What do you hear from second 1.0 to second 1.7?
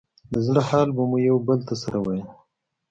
مو يو بل